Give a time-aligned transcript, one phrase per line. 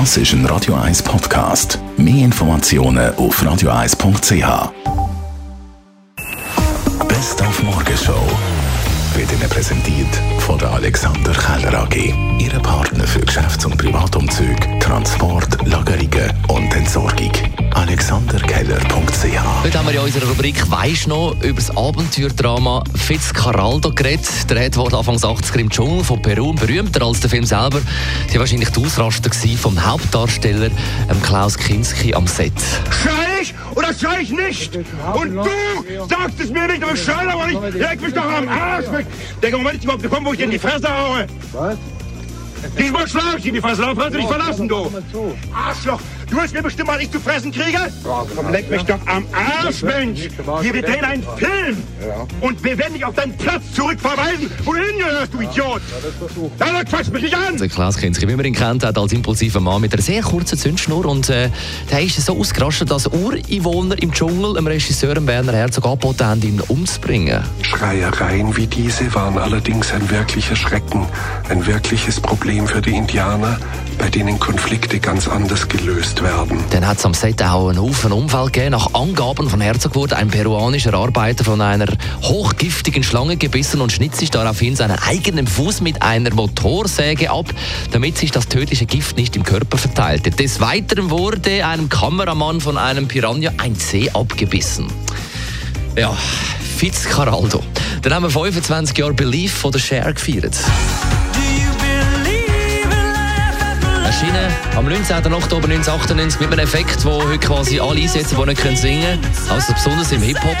[0.00, 1.78] Das ist ein Radio 1 Podcast.
[1.96, 4.72] Mehr Informationen auf radio1.ch.
[7.06, 8.26] Best auf Morgenshow
[9.14, 10.08] wird Ihnen präsentiert
[10.40, 12.12] von der Alexander Keller AG.
[12.40, 13.76] Ihre Partner für Geschäfts- und
[19.74, 24.48] Heute haben wir in unserer Rubrik «Weisst noch» über das Abenteuerdrama Fitzcarraldo geredet.
[24.48, 27.80] Der hat wurde Anfang 80er im Dschungel von Peru berühmter als der Film selber.
[28.28, 32.52] Sie war wahrscheinlich die Ausraster vom Hauptdarsteller ähm, Klaus Kinski am Set.
[33.02, 34.76] Schrei ich oder schrei ich nicht?
[35.12, 37.74] Und du sagst es mir nicht, aber schrei aber nicht.
[37.74, 39.06] Leg mich doch am Arsch weg.
[39.42, 41.26] Der Moment ist überhaupt gekommen, wo ich dir in die Fresse haue.
[41.52, 41.76] Was?
[42.78, 44.90] Diesmal schlage ich in die Fresse, dann kannst du dich verlassen, du.
[45.52, 46.00] Arschloch,
[46.34, 47.78] du hast mir bestimmt mal nicht zu fressen kriege?
[48.02, 50.28] Komm, leck mich doch am Arsch, Mensch.
[50.62, 51.82] Hier, wir drehen einen Film.
[52.40, 55.82] Und wir werden dich auf deinen Platz zurückverweisen, wo du hingehörst, du Idiot.
[56.58, 57.56] Dann quatsch mich nicht an.
[57.56, 60.58] Der Klaus Kinski, wie man ihn kennt, hat als impulsiver Mann mit einer sehr kurzen
[60.58, 61.50] Zündschnur und äh,
[61.90, 66.60] der ist so ausgerastet, dass Ureinwohner im Dschungel dem Regisseur Werner Herzog angeboten haben, ihn
[66.60, 67.42] umzubringen.
[67.62, 71.06] Schreiereien wie diese waren allerdings ein wirklicher Schrecken,
[71.48, 73.58] ein wirkliches Problem für die Indianer,
[73.98, 76.58] bei denen Konflikte ganz anders gelöst werden.
[76.70, 78.72] Dann hat es am Set auch einen Haufen Unfall gegeben.
[78.72, 81.86] Nach Angaben von Herzog wurde ein peruanischer Arbeiter von einer
[82.22, 87.46] hochgiftigen Schlange gebissen und schnitt sich daraufhin seinen eigenen Fuß mit einer Motorsäge ab,
[87.92, 90.30] damit sich das tödliche Gift nicht im Körper verteilte.
[90.30, 94.86] Des Weiteren wurde einem Kameramann von einem Piranha ein Zeh abgebissen.
[95.96, 96.16] Ja,
[96.76, 97.62] Fitzcarraldo.
[98.02, 100.56] Dann haben wir 25 Jahre Belief von der Share gefeiert.
[104.14, 105.16] Erschienen am 19.
[105.32, 109.50] Oktober 1998 mit einem Effekt, den heute quasi alle einsetzen, die nicht singen können.
[109.50, 110.56] Also besonders im Hip-Hop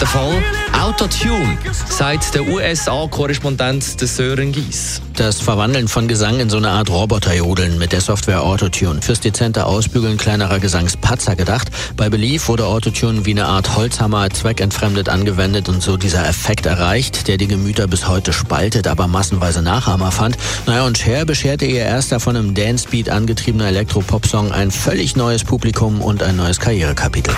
[0.00, 0.42] der Fall.
[0.80, 1.58] Autotune,
[1.90, 5.02] sagt der USA-Korrespondent Sören Gies.
[5.16, 9.00] Das Verwandeln von Gesang in so eine Art Roboterjodeln mit der Software Autotune.
[9.00, 11.70] Fürs dezente Ausbügeln kleinerer Gesangspatzer gedacht.
[11.96, 17.28] Bei Belief wurde Autotune wie eine Art Holzhammer zweckentfremdet angewendet und so dieser Effekt erreicht,
[17.28, 20.36] der die Gemüter bis heute spaltet, aber massenweise Nachahmer fand.
[20.66, 26.02] Naja, und Cher bescherte ihr erst davon im Dancebeat angetriebener Elektropop-Song ein völlig neues Publikum
[26.02, 27.34] und ein neues Karrierekapitel.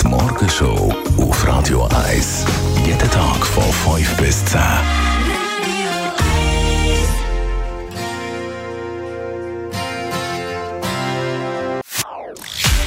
[0.00, 2.44] Die Morgenshow auf Radio 1.
[2.86, 4.60] Jeden Tag von 5 bis 10.